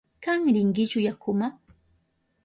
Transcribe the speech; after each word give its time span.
¿Kan 0.25 0.39
rinkichu 0.55 0.99
yakuma? 1.07 1.47